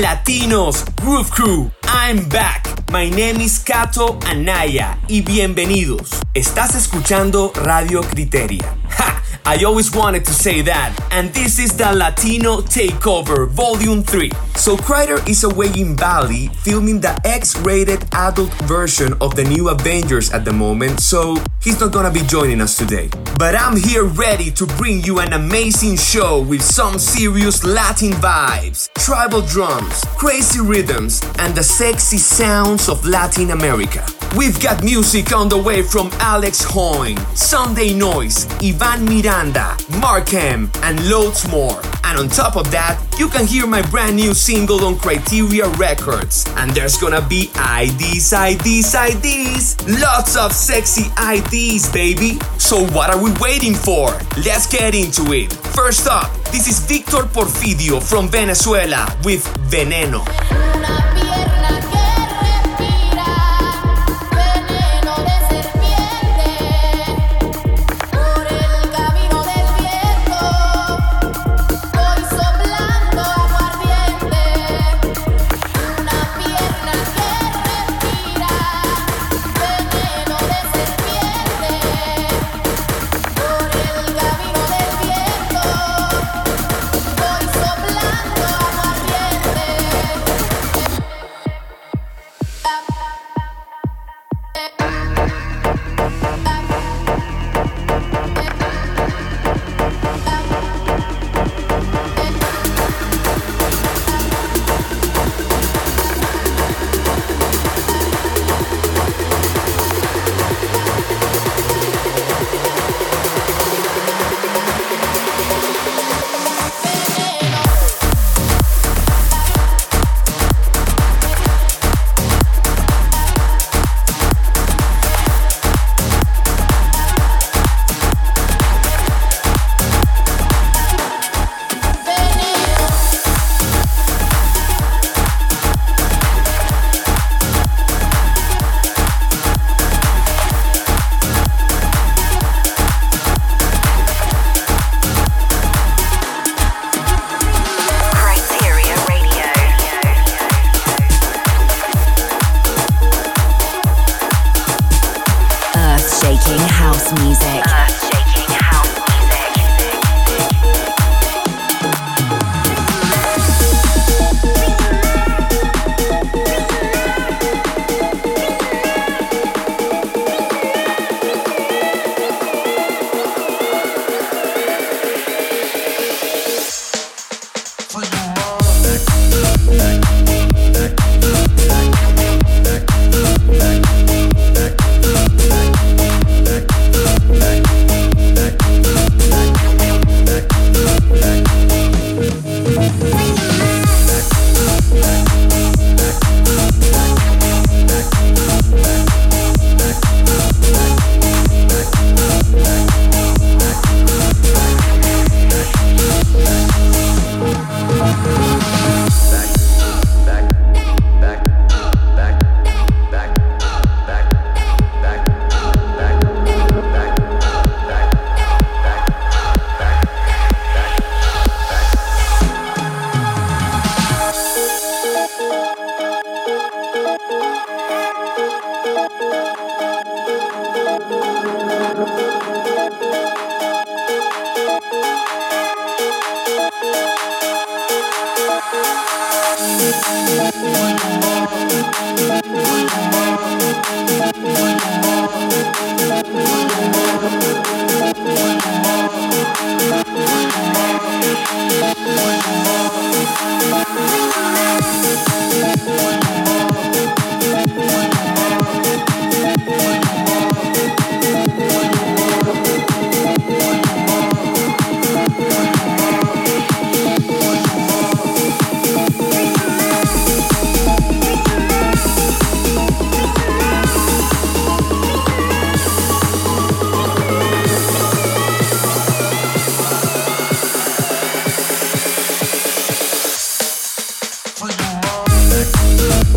[0.00, 2.66] Latinos, Groove Crew, I'm back.
[2.90, 6.10] My name is Kato Anaya y bienvenidos.
[6.34, 8.76] Estás escuchando Radio Criteria.
[8.98, 9.22] Ha!
[9.44, 14.47] I always wanted to say that, and this is the Latino Takeover Volume 3.
[14.58, 20.32] So Kryder is away in Bali filming the X-rated adult version of the new Avengers
[20.32, 23.08] at the moment, so he's not gonna be joining us today.
[23.38, 28.92] But I'm here ready to bring you an amazing show with some serious Latin vibes,
[28.94, 34.04] tribal drums, crazy rhythms, and the sexy sounds of Latin America.
[34.36, 41.08] We've got music on the way from Alex Hoyne, Sunday Noise, Ivan Miranda, Markham, and
[41.08, 41.80] loads more.
[42.04, 46.46] And on top of that, you can hear my brand new single on Kryteria Records.
[46.56, 49.76] And there's gonna be IDs, IDs, IDs.
[50.00, 52.38] Lots of sexy IDs, baby.
[52.56, 54.08] So what are we waiting for?
[54.46, 55.52] Let's get into it.
[55.76, 60.24] First up, this is Victor Porfidio from Venezuela with Veneno.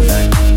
[0.07, 0.50] Bye.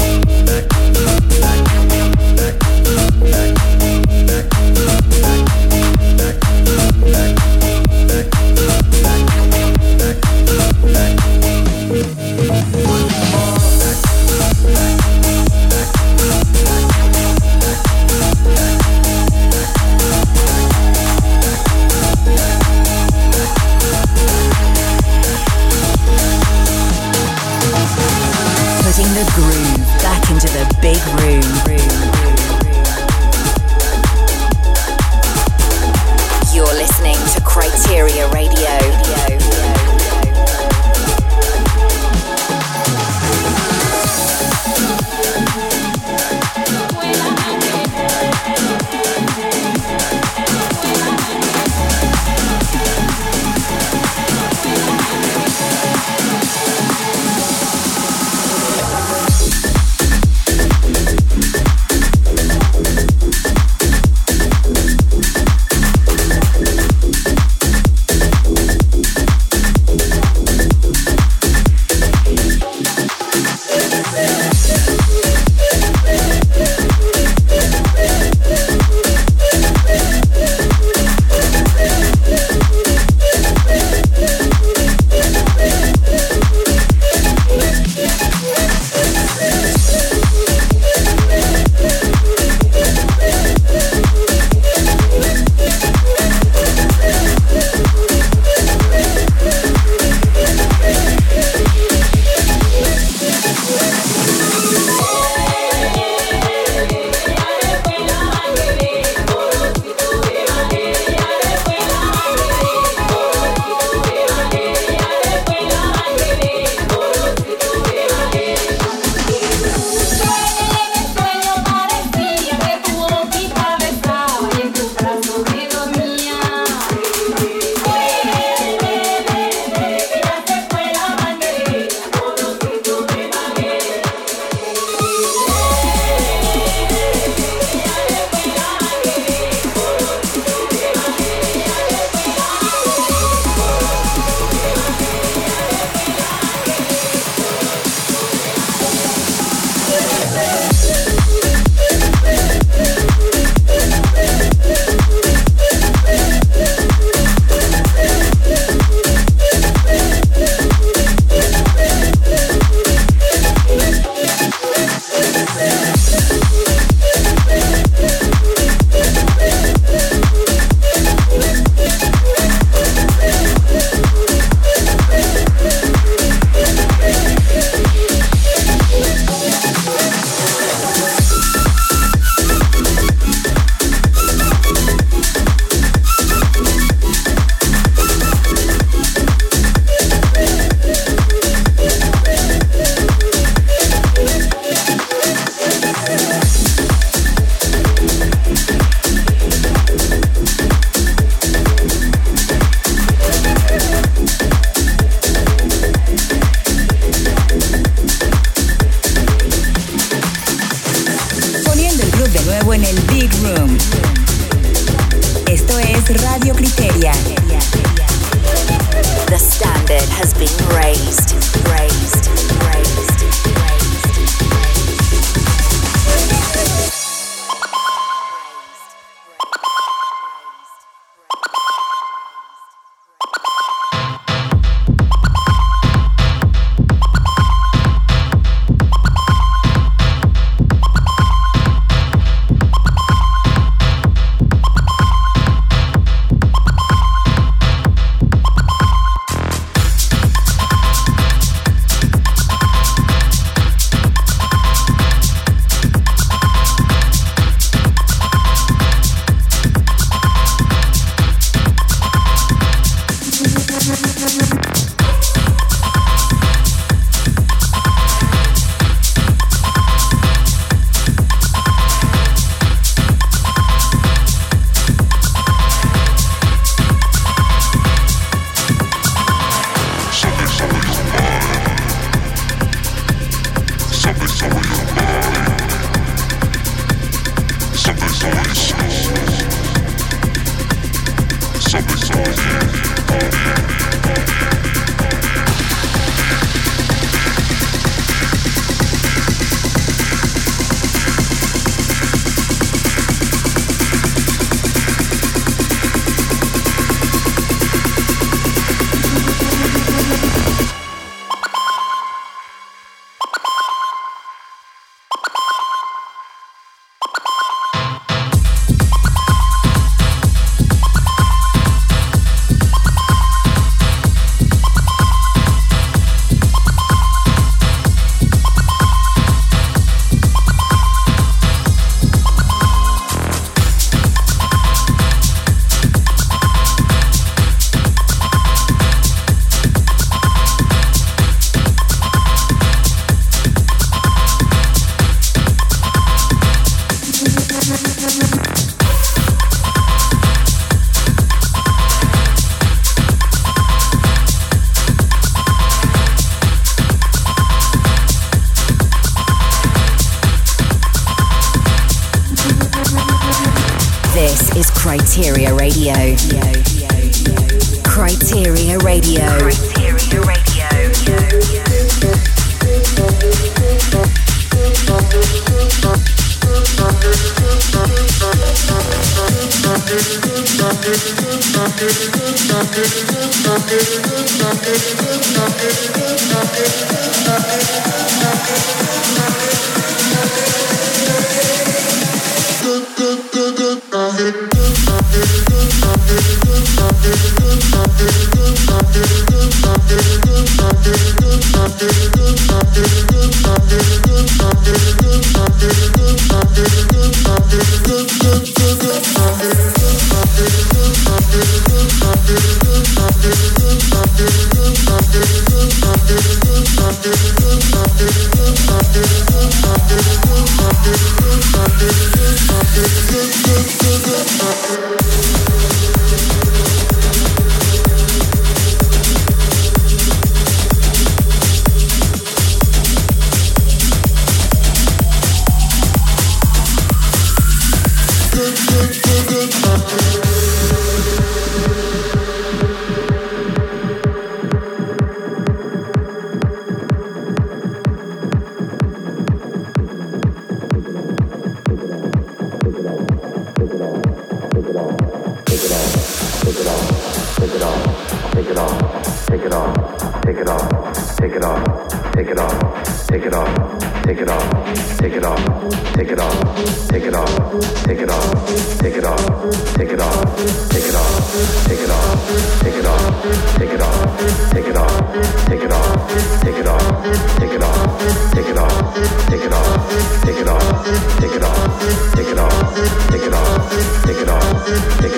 [454.75, 457.63] it off, take it off, take it off take it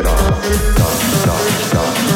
[0.07, 0.93] off, stop,
[1.23, 2.16] stop, stop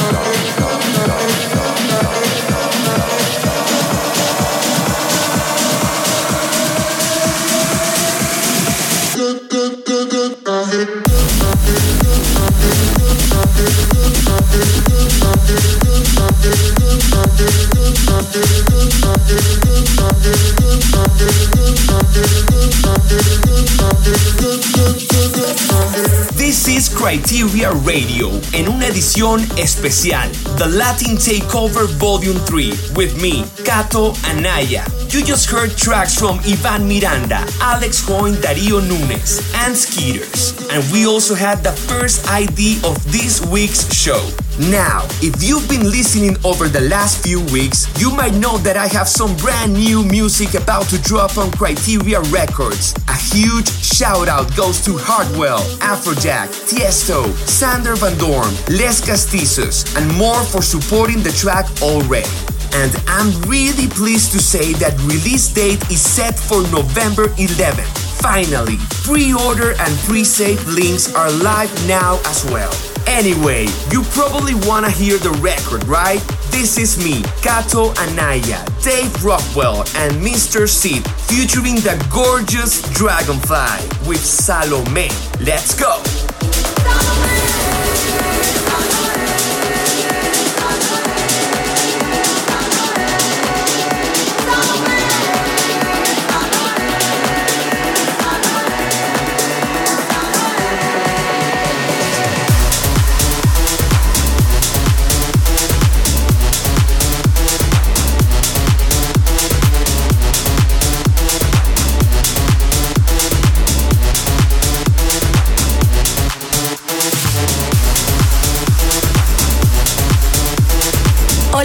[27.01, 34.85] Kryteria Radio en una edición especial, The Latin Takeover Volume 3, with me, Kato Anaya.
[35.09, 40.69] You just heard tracks from Ivan Miranda, Alex Coin, Dario Nunes, and Skeeters.
[40.69, 44.21] And we also had the first ID of this week's show.
[44.69, 48.85] Now, if you've been listening over the last few weeks, you might know that I
[48.87, 52.93] have some brand new music about to drop on Kryteria Records.
[53.11, 60.07] A huge shout out goes to Hardwell, Afrojack, Tiesto, Sander Van Doorn, Les Castizos, and
[60.15, 62.29] more for supporting the track already.
[62.73, 67.91] And I'm really pleased to say that release date is set for November 11th.
[68.21, 72.71] Finally, pre-order and pre-save links are live now as well.
[73.07, 76.21] Anyway, you probably wanna hear the record, right?
[76.51, 80.67] This is me, Kato Anaya, Dave Rockwell, and Mr.
[80.67, 85.09] Sid, featuring the gorgeous Dragonfly with Salome.
[85.39, 86.20] Let's go!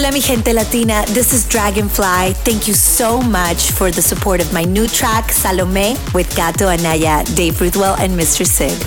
[0.07, 1.05] Hola, mi gente latina.
[1.09, 2.35] This is Dragonfly.
[2.45, 7.25] Thank you so much for the support of my new track, Salome, with Gato Anaya,
[7.35, 8.47] Dave Ruthwell, and Mr.
[8.47, 8.79] Sid.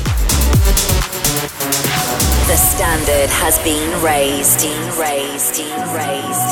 [2.48, 4.64] The standard has been raised,
[4.98, 5.60] raised,
[5.92, 6.49] raised.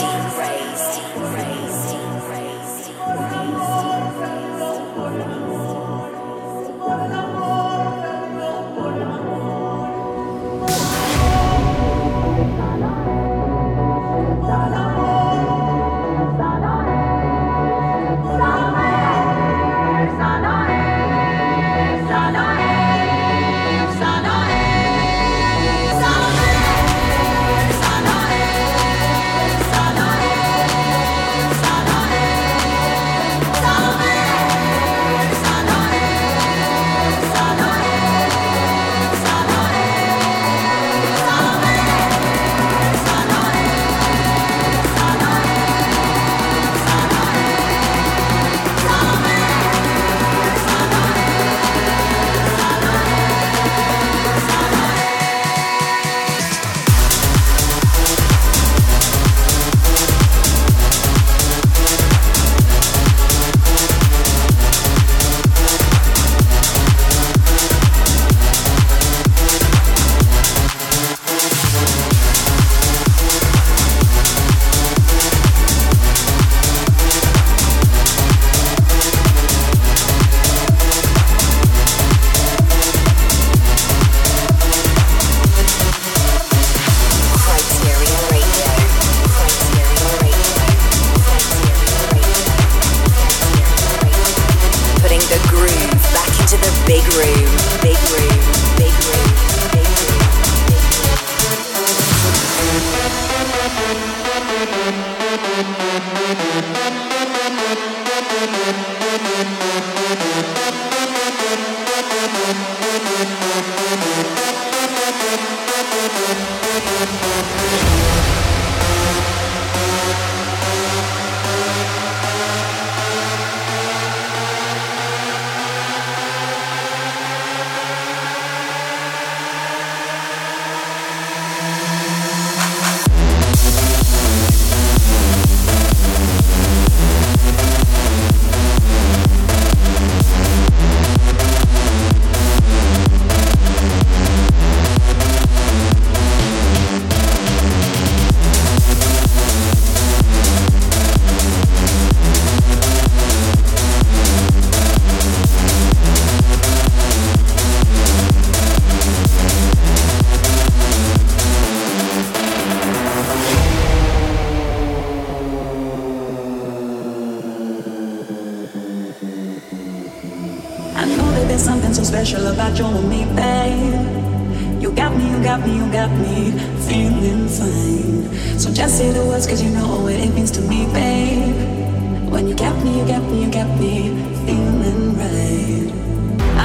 [170.97, 174.81] I know that there's something so special about you and me, babe.
[174.81, 176.51] You got me, you got me, you got me
[176.89, 178.57] feeling fine.
[178.57, 182.31] So just say the words, cause you know what it means to me, babe.
[182.31, 184.09] When you got me, you got me, you got me
[184.47, 185.91] feeling right.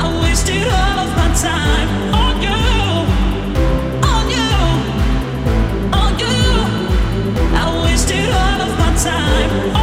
[0.01, 1.89] I wasted all of my time
[2.25, 2.61] on you.
[4.13, 4.51] On you.
[6.01, 6.39] On you.
[7.55, 9.82] I wasted all of my time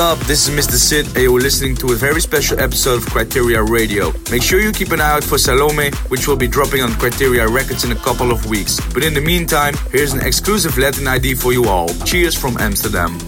[0.00, 0.18] up?
[0.20, 0.76] This is Mr.
[0.76, 4.12] Sid, and you're listening to a very special episode of Kryteria Radio.
[4.30, 7.46] Make sure you keep an eye out for Salome, which will be dropping on Kryteria
[7.46, 8.80] Records in a couple of weeks.
[8.94, 11.88] But in the meantime, here's an exclusive Latin ID for you all.
[12.04, 13.18] Cheers from Amsterdam.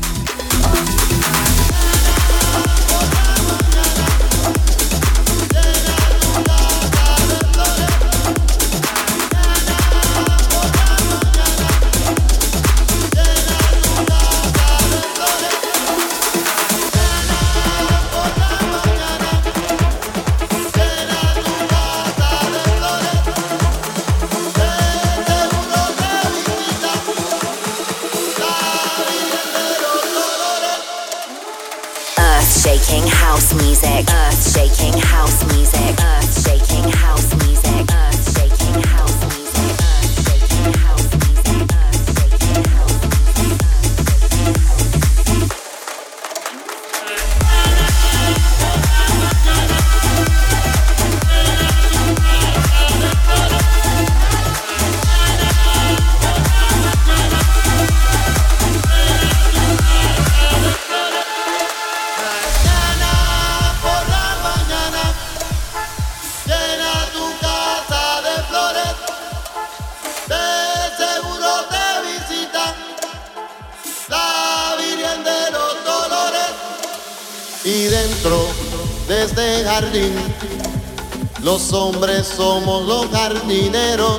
[81.43, 84.19] Los hombres somos los jardineros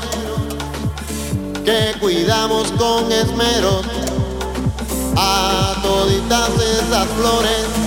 [1.65, 3.81] que cuidamos con esmero.
[5.17, 7.82] A toditas esas flores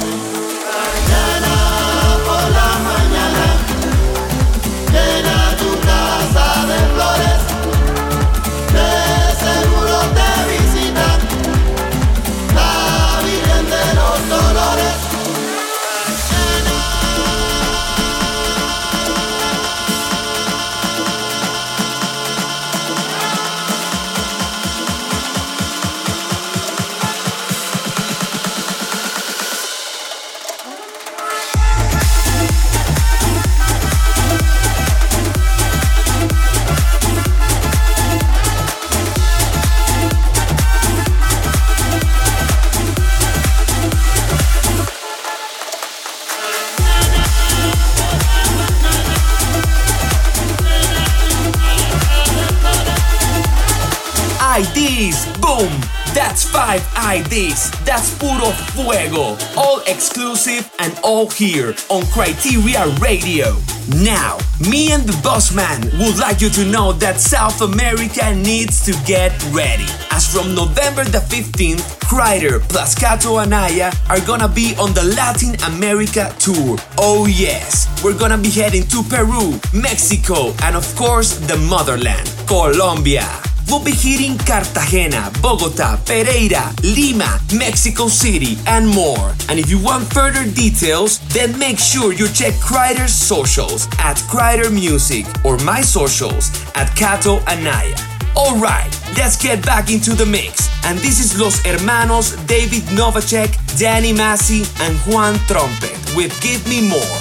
[56.96, 57.70] IDs.
[57.84, 59.36] That's puro fuego.
[59.56, 63.56] All exclusive and all here on Kryteria Radio.
[64.02, 68.84] Now, me and the boss man would like you to know that South America needs
[68.84, 69.86] to get ready.
[70.10, 75.54] As from November the 15th, Kryder plus Kato Anaya are gonna be on the Latin
[75.72, 76.78] America tour.
[76.98, 83.45] Oh yes, we're gonna be heading to Peru, Mexico, and of course the motherland, Colombia.
[83.68, 89.34] We'll be hitting Cartagena, Bogota, Pereira, Lima, Mexico City, and more.
[89.48, 94.72] And if you want further details, then make sure you check Kryder's socials at Kryder
[94.72, 97.96] Music or my socials at Kato Anaya.
[98.36, 100.68] Alright, let's get back into the mix.
[100.84, 106.88] And this is Los Hermanos David Novacek, Danny Massey, and Juan Trumpet with Give Me
[106.88, 107.18] More.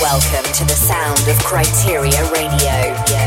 [0.00, 3.19] Welcome to the sound of Kryteria Radio.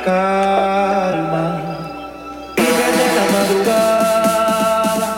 [0.00, 1.60] Y calma.
[2.56, 5.16] de la madrugada,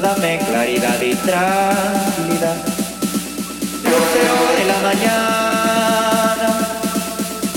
[0.00, 2.56] dame claridad y tranquilidad.
[3.84, 6.48] Lucero de la mañana,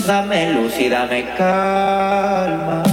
[0.07, 2.88] dame luz y dame calma.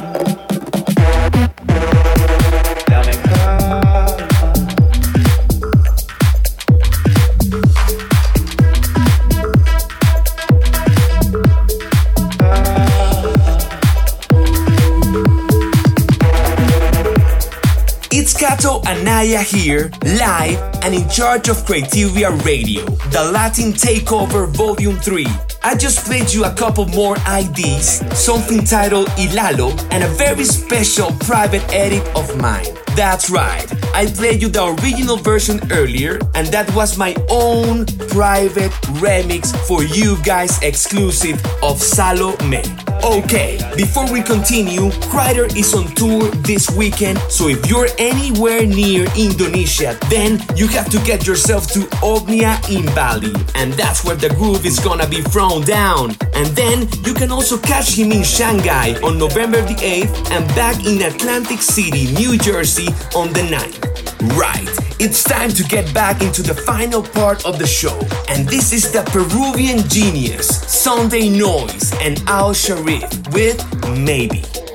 [20.87, 25.27] And in charge of Kryteria Radio, the Latin Takeover Volume 3.
[25.65, 31.11] I just played you a couple more IDs, something titled Ilalo, and a very special
[31.19, 32.69] private edit of mine.
[32.95, 33.67] That's right,
[33.97, 38.71] I played you the original version earlier, and that was my own private
[39.03, 42.63] remix for you guys exclusive of Salome.
[43.05, 49.07] Okay, before we continue, Kryder is on tour this weekend, so if you're anywhere near
[49.17, 54.31] Indonesia, then you have to get yourself to Omnia in Bali, and that's where the
[54.31, 56.17] groove is gonna be thrown down.
[56.35, 60.85] And then you can also catch him in Shanghai on November the 8th and back
[60.85, 63.96] in Atlantic City, New Jersey on the 9th.
[64.35, 64.69] Right,
[64.99, 67.97] it's time to get back into the final part of the show.
[68.29, 73.63] And this is the Peruvian genius, Sunday Noise, and Al Sharif with
[73.97, 74.66] Maybe.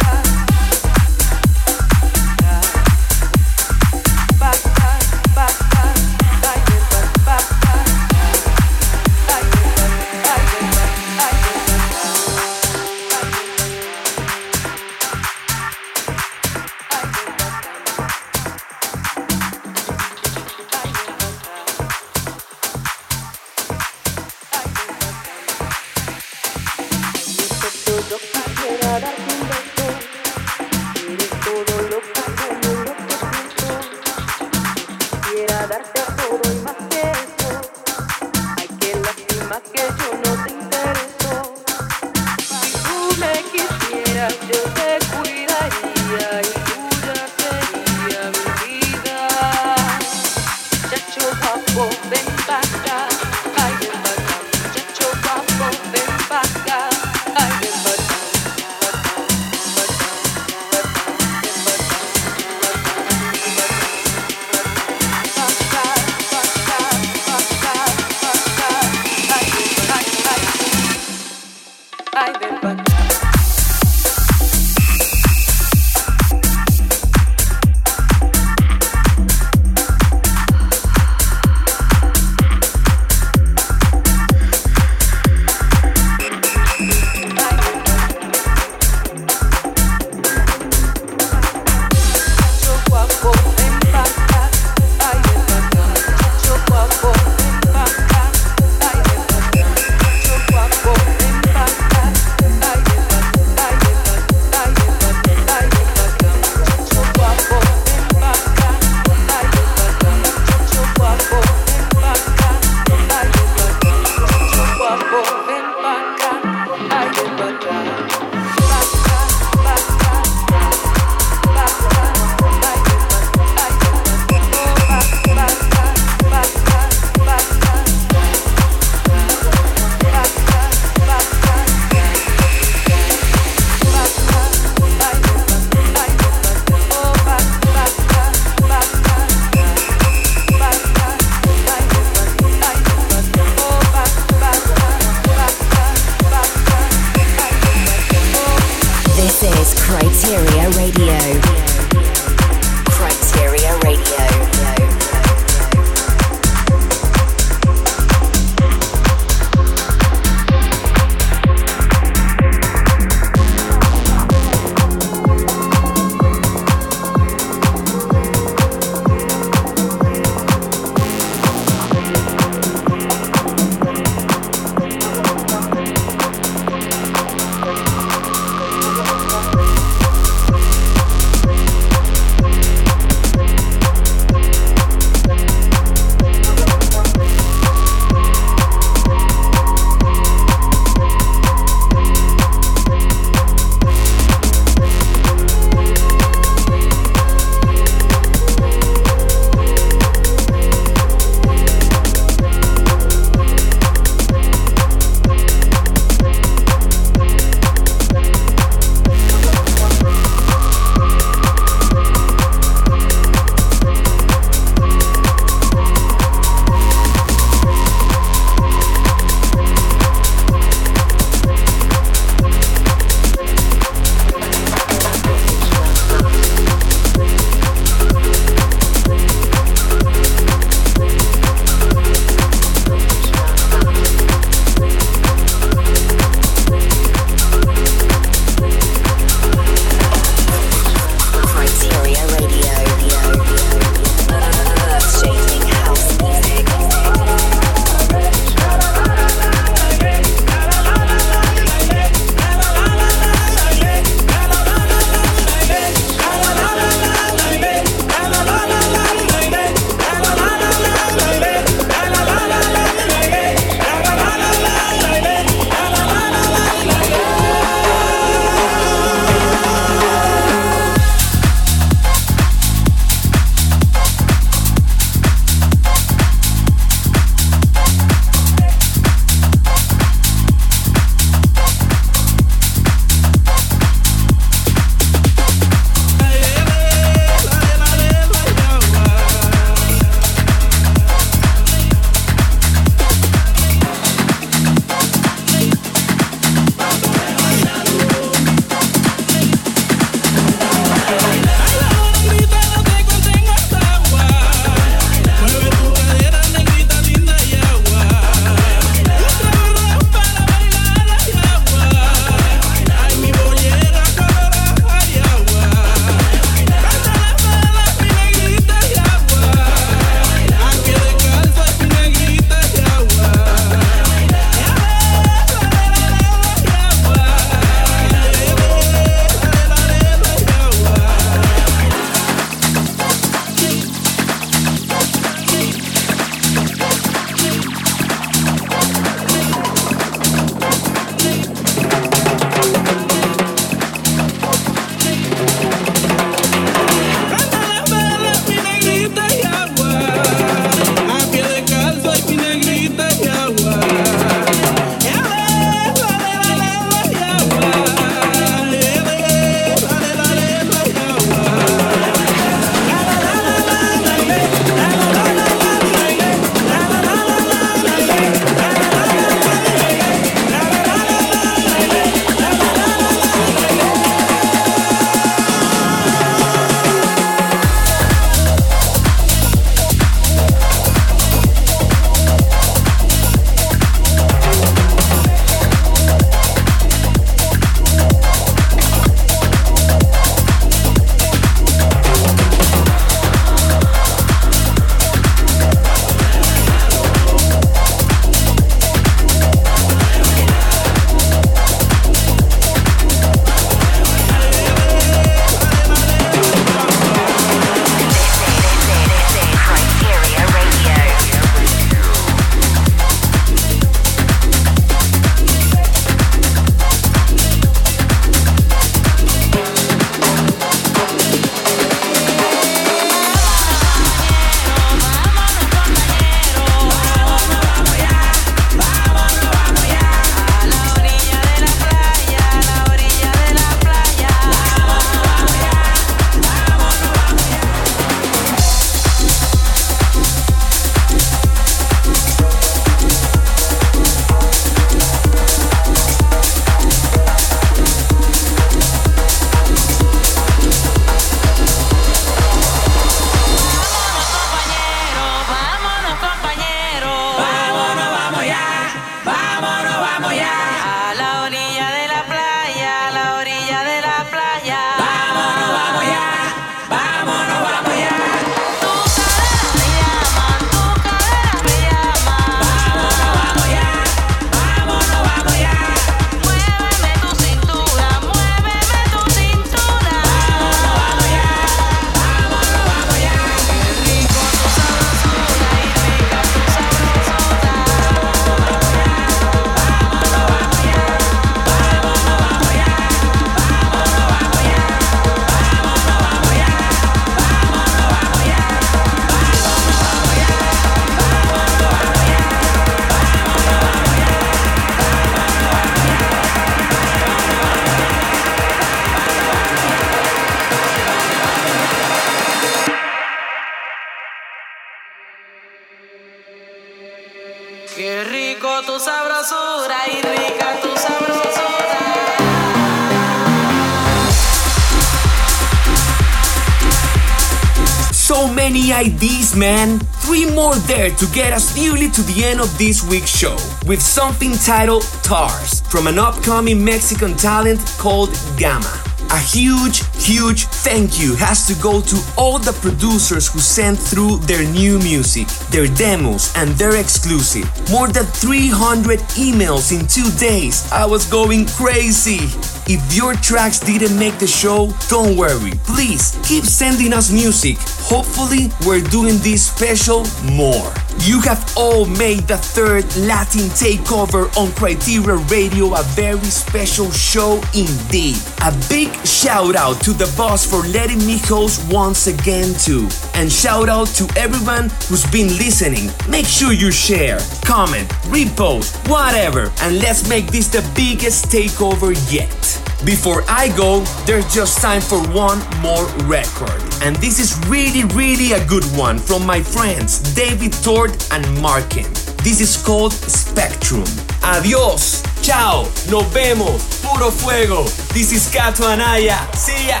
[528.96, 529.10] Many
[529.54, 529.98] man.
[530.24, 534.00] Three more there to get us nearly to the end of this week's show with
[534.00, 538.90] something titled TARS from an upcoming Mexican talent called Gamma.
[539.32, 544.38] A huge, huge thank you has to go to all the producers who sent through
[544.48, 547.68] their new music, their demos, and their exclusive.
[547.90, 550.90] More than 300 emails in two days.
[550.90, 552.48] I was going crazy.
[552.88, 555.72] If your tracks didn't make the show, don't worry.
[555.84, 557.78] Please keep sending us music.
[558.06, 560.24] Hopefully, we're doing this special
[560.54, 560.94] more.
[561.20, 567.56] You have all made the third Latin takeover on Kryteria Radio a very special show
[567.74, 568.36] indeed.
[568.62, 573.08] A big shout out to the boss for letting me host once again too.
[573.34, 576.10] And shout out to everyone who's been listening.
[576.28, 582.65] Make sure you share, comment, repost, whatever, and let's make this the biggest takeover yet.
[583.04, 586.80] Before I go, there's just time for one more record.
[587.02, 592.10] And this is really, really a good one from my friends David Tort and Markin.
[592.42, 594.04] This is called Spectrum.
[594.42, 597.84] Adios, chao, nos vemos, puro fuego.
[598.14, 599.38] This is Kato Anaya.
[599.54, 600.00] See ya.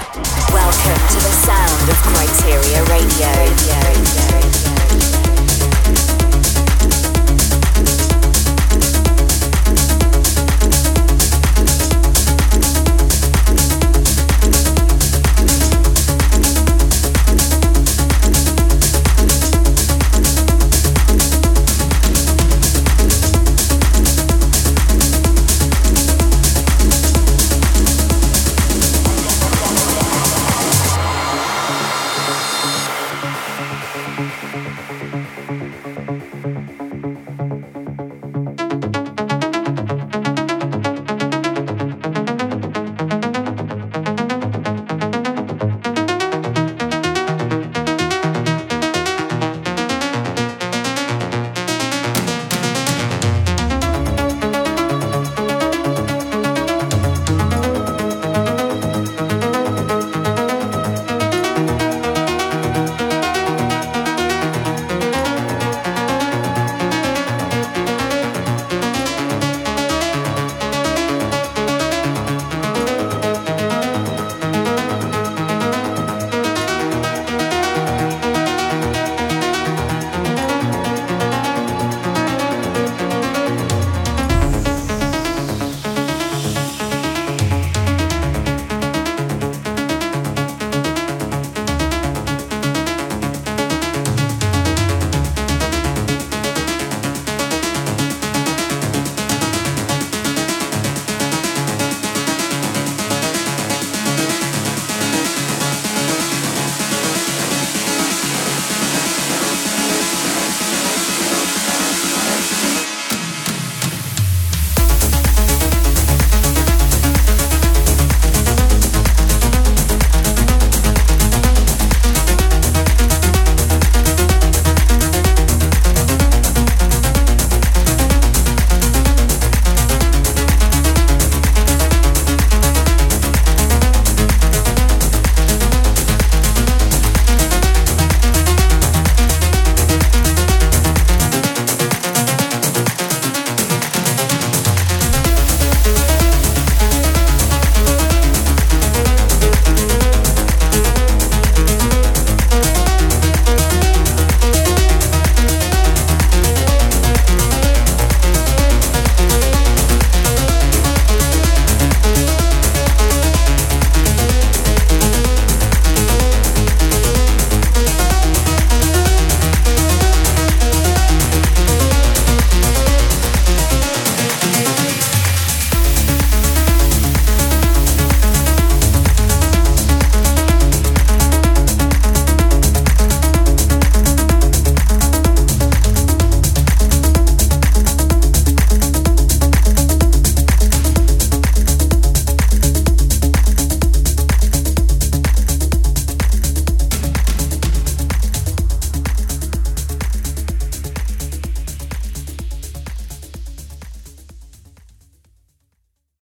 [0.50, 3.28] Welcome to the sound of Kryteria Radio.
[3.44, 4.85] Radio.